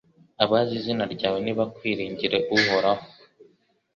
Abazi 0.43 0.71
izina 0.79 1.03
ryawe 1.13 1.37
nibakwiringire 1.41 2.37
Uhoraho 2.55 3.03